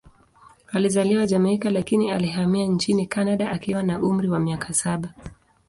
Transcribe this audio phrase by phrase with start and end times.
[0.71, 5.13] Alizaliwa Jamaika, lakini alihamia nchini Kanada akiwa na umri wa miaka saba.